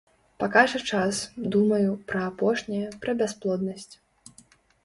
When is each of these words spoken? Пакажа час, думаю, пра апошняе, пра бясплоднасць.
Пакажа 0.43 0.79
час, 0.93 1.19
думаю, 1.55 1.91
пра 2.13 2.21
апошняе, 2.31 2.83
пра 3.05 3.11
бясплоднасць. 3.21 3.91